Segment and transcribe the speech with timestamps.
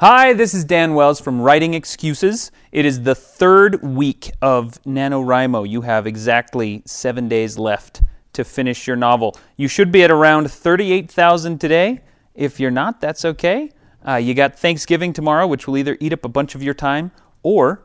[0.00, 2.52] Hi, this is Dan Wells from Writing Excuses.
[2.70, 5.68] It is the third week of NaNoWriMo.
[5.68, 8.02] You have exactly seven days left
[8.34, 9.36] to finish your novel.
[9.56, 12.02] You should be at around 38,000 today.
[12.36, 13.72] If you're not, that's okay.
[14.06, 17.10] Uh, you got Thanksgiving tomorrow, which will either eat up a bunch of your time
[17.42, 17.82] or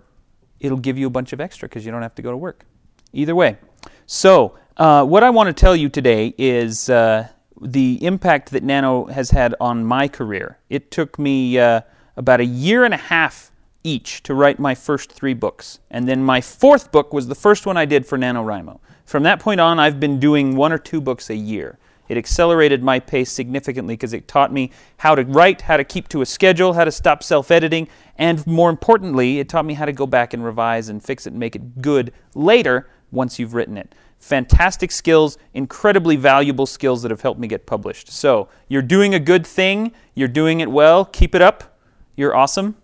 [0.59, 2.64] it'll give you a bunch of extra because you don't have to go to work.
[3.12, 3.58] Either way.
[4.06, 9.06] So, uh, what I want to tell you today is uh, the impact that Nano
[9.06, 10.59] has had on my career.
[10.70, 11.82] It took me uh,
[12.16, 13.52] about a year and a half
[13.84, 15.80] each to write my first three books.
[15.92, 18.80] And then my fourth book was the first one I did for NaNoWriMo.
[19.05, 21.78] From that point on, I've been doing one or two books a year.
[22.09, 26.08] It accelerated my pace significantly because it taught me how to write, how to keep
[26.09, 29.86] to a schedule, how to stop self editing, and more importantly, it taught me how
[29.86, 33.53] to go back and revise and fix it and make it good later once you've
[33.53, 33.95] written it.
[34.20, 38.09] Fantastic skills, incredibly valuable skills that have helped me get published.
[38.11, 41.73] So, you're doing a good thing, you're doing it well, keep it up.
[42.16, 42.75] You're awesome,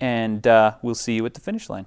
[0.00, 1.86] and uh, we'll see you at the finish line.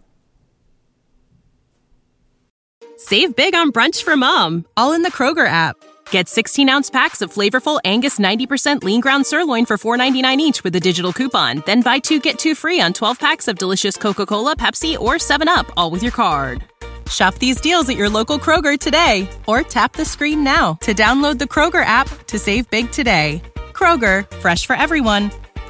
[2.98, 5.76] Save big on brunch for mom, all in the Kroger app.
[6.10, 10.76] Get 16 ounce packs of flavorful Angus 90% lean ground sirloin for $4.99 each with
[10.76, 11.64] a digital coupon.
[11.66, 15.16] Then buy two get two free on 12 packs of delicious Coca Cola, Pepsi, or
[15.16, 16.64] 7UP, all with your card.
[17.10, 21.38] Shop these deals at your local Kroger today or tap the screen now to download
[21.40, 23.42] the Kroger app to save big today.
[23.74, 25.30] Kroger, fresh for everyone.